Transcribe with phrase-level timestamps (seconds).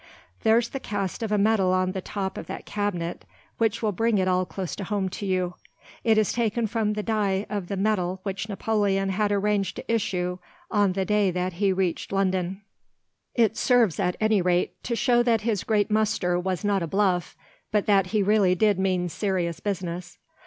[0.41, 3.23] There's the cast of a medal on the top of that cabinet
[3.59, 5.53] which will bring it all close home to you.
[6.03, 10.39] It is taken from the die of the medal which Napoleon had arranged to issue
[10.71, 12.63] on the day that he reached London.
[13.35, 17.37] It serves, at any rate, to show that his great muster was not a bluff,
[17.71, 20.17] but that he really did mean serious business.